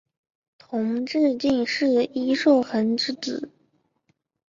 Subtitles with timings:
[0.57, 3.51] 同治进士尹寿衡之子。